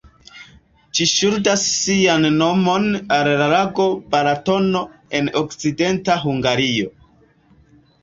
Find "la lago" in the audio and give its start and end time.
3.43-3.87